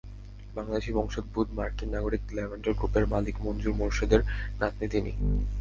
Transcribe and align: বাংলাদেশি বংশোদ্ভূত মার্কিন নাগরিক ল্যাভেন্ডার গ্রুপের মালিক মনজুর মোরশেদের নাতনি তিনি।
বাংলাদেশি 0.55 0.91
বংশোদ্ভূত 0.93 1.47
মার্কিন 1.57 1.89
নাগরিক 1.91 2.23
ল্যাভেন্ডার 2.31 2.77
গ্রুপের 2.79 3.05
মালিক 3.07 3.35
মনজুর 3.41 3.73
মোরশেদের 3.73 4.21
নাতনি 4.59 4.87
তিনি। 4.89 5.11